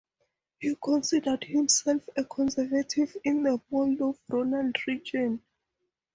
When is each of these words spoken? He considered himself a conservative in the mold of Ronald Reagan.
He 0.57 0.73
considered 0.83 1.43
himself 1.43 2.01
a 2.17 2.25
conservative 2.25 3.15
in 3.23 3.43
the 3.43 3.61
mold 3.69 4.01
of 4.01 4.17
Ronald 4.29 4.75
Reagan. 4.87 5.43